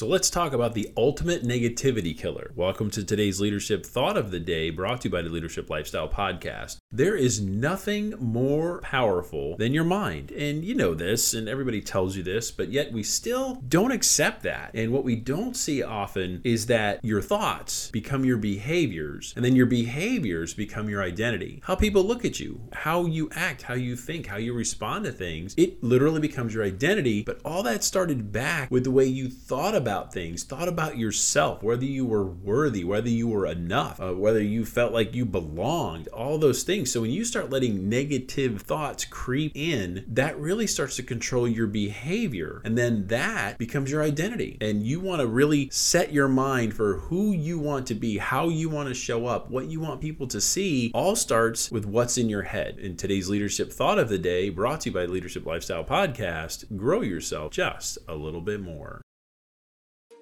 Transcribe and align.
So 0.00 0.06
let's 0.06 0.30
talk 0.30 0.54
about 0.54 0.72
the 0.72 0.90
ultimate 0.96 1.42
negativity 1.42 2.16
killer. 2.16 2.52
Welcome 2.56 2.90
to 2.92 3.04
today's 3.04 3.38
leadership 3.38 3.84
thought 3.84 4.16
of 4.16 4.30
the 4.30 4.40
day 4.40 4.70
brought 4.70 5.02
to 5.02 5.08
you 5.08 5.12
by 5.12 5.20
the 5.20 5.28
Leadership 5.28 5.68
Lifestyle 5.68 6.08
Podcast. 6.08 6.78
There 6.90 7.14
is 7.14 7.42
nothing 7.42 8.14
more 8.18 8.80
powerful 8.80 9.58
than 9.58 9.74
your 9.74 9.84
mind. 9.84 10.30
And 10.30 10.64
you 10.64 10.74
know 10.74 10.94
this, 10.94 11.34
and 11.34 11.50
everybody 11.50 11.82
tells 11.82 12.16
you 12.16 12.22
this, 12.22 12.50
but 12.50 12.70
yet 12.70 12.92
we 12.92 13.02
still 13.02 13.56
don't 13.68 13.90
accept 13.90 14.42
that. 14.44 14.70
And 14.72 14.90
what 14.90 15.04
we 15.04 15.16
don't 15.16 15.54
see 15.54 15.82
often 15.82 16.40
is 16.44 16.64
that 16.68 17.04
your 17.04 17.20
thoughts 17.20 17.90
become 17.90 18.24
your 18.24 18.38
behaviors, 18.38 19.34
and 19.36 19.44
then 19.44 19.54
your 19.54 19.66
behaviors 19.66 20.54
become 20.54 20.88
your 20.88 21.02
identity. 21.02 21.60
How 21.64 21.74
people 21.74 22.04
look 22.04 22.24
at 22.24 22.40
you, 22.40 22.58
how 22.72 23.04
you 23.04 23.28
act, 23.34 23.60
how 23.60 23.74
you 23.74 23.96
think, 23.96 24.28
how 24.28 24.38
you 24.38 24.54
respond 24.54 25.04
to 25.04 25.12
things, 25.12 25.54
it 25.58 25.84
literally 25.84 26.20
becomes 26.22 26.54
your 26.54 26.64
identity. 26.64 27.22
But 27.22 27.42
all 27.44 27.62
that 27.64 27.84
started 27.84 28.32
back 28.32 28.70
with 28.70 28.84
the 28.84 28.90
way 28.90 29.04
you 29.04 29.28
thought 29.28 29.74
about 29.74 29.89
about 29.90 30.12
things, 30.12 30.44
thought 30.44 30.68
about 30.68 30.96
yourself, 30.96 31.64
whether 31.64 31.84
you 31.84 32.06
were 32.06 32.24
worthy, 32.24 32.84
whether 32.84 33.08
you 33.08 33.26
were 33.26 33.44
enough, 33.44 34.00
uh, 34.00 34.14
whether 34.14 34.40
you 34.40 34.64
felt 34.64 34.92
like 34.92 35.16
you 35.16 35.24
belonged, 35.24 36.06
all 36.08 36.38
those 36.38 36.62
things. 36.62 36.92
So 36.92 37.00
when 37.00 37.10
you 37.10 37.24
start 37.24 37.50
letting 37.50 37.88
negative 37.88 38.62
thoughts 38.62 39.04
creep 39.04 39.50
in, 39.56 40.04
that 40.06 40.38
really 40.38 40.68
starts 40.68 40.94
to 40.96 41.02
control 41.02 41.48
your 41.48 41.66
behavior. 41.66 42.62
And 42.64 42.78
then 42.78 43.08
that 43.08 43.58
becomes 43.58 43.90
your 43.90 44.00
identity. 44.00 44.58
And 44.60 44.84
you 44.84 45.00
want 45.00 45.22
to 45.22 45.26
really 45.26 45.68
set 45.70 46.12
your 46.12 46.28
mind 46.28 46.74
for 46.74 46.98
who 46.98 47.32
you 47.32 47.58
want 47.58 47.88
to 47.88 47.96
be, 47.96 48.18
how 48.18 48.48
you 48.48 48.68
want 48.68 48.88
to 48.90 48.94
show 48.94 49.26
up, 49.26 49.50
what 49.50 49.66
you 49.66 49.80
want 49.80 50.00
people 50.00 50.28
to 50.28 50.40
see, 50.40 50.92
all 50.94 51.16
starts 51.16 51.68
with 51.68 51.84
what's 51.84 52.16
in 52.16 52.28
your 52.28 52.42
head. 52.42 52.78
In 52.78 52.96
today's 52.96 53.28
leadership 53.28 53.72
thought 53.72 53.98
of 53.98 54.08
the 54.08 54.18
day, 54.18 54.50
brought 54.50 54.82
to 54.82 54.90
you 54.90 54.94
by 54.94 55.06
Leadership 55.06 55.44
Lifestyle 55.44 55.82
Podcast, 55.82 56.76
grow 56.76 57.00
yourself 57.00 57.50
just 57.50 57.98
a 58.06 58.14
little 58.14 58.40
bit 58.40 58.60
more. 58.60 59.02